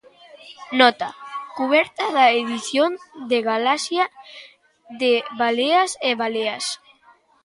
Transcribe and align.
Nota: 0.81 1.09
cuberta 1.57 2.05
da 2.17 2.25
edición 2.43 2.91
de 3.29 3.37
Galaxia 3.49 4.03
de 5.01 5.13
'Baleas 5.37 5.91
e 6.09 6.11
baleas'. 6.21 6.69